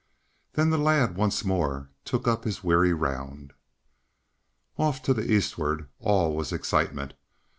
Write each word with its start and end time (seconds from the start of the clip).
Then 0.53 0.71
the 0.71 0.79
lad 0.79 1.15
once 1.15 1.45
more 1.45 1.91
took 2.05 2.27
up 2.27 2.43
his 2.43 2.63
weary 2.63 2.91
round. 2.91 3.53
Off 4.79 4.99
to 5.03 5.13
the 5.13 5.31
eastward, 5.31 5.89
all 5.99 6.35
was 6.35 6.47
still 6.47 6.55
excitement. 6.55 7.13